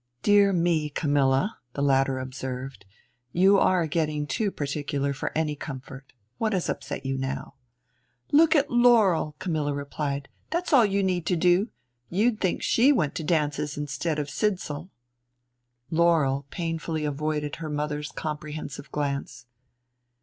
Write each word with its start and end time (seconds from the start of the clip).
"Dear 0.23 0.51
me, 0.51 0.89
Camilla," 0.89 1.59
the 1.73 1.83
latter 1.83 2.17
observed, 2.17 2.85
"you 3.33 3.59
are 3.59 3.85
getting 3.85 4.25
too 4.25 4.49
particular 4.49 5.13
for 5.13 5.31
any 5.37 5.55
comfort. 5.55 6.11
What 6.39 6.53
has 6.53 6.69
upset 6.69 7.05
you 7.05 7.19
now?" 7.19 7.53
"Look 8.31 8.55
at 8.55 8.71
Laurel," 8.71 9.35
Camilla 9.37 9.75
replied; 9.75 10.27
"that's 10.49 10.73
all 10.73 10.87
you 10.87 11.03
need 11.03 11.27
to 11.27 11.35
do. 11.35 11.69
You'd 12.09 12.41
think 12.41 12.63
she 12.63 12.91
went 12.91 13.13
to 13.13 13.23
dances 13.23 13.77
instead 13.77 14.17
of 14.17 14.27
Sidsall" 14.31 14.89
Laurel 15.91 16.47
painfully 16.49 17.05
avoided 17.05 17.57
her 17.57 17.69
mother's 17.69 18.11
comprehensive 18.11 18.91
glance. 18.91 19.45